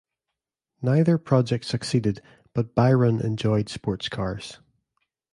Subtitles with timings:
[0.81, 2.23] Neither project succeeded,
[2.55, 4.57] but Byron enjoyed sports cars.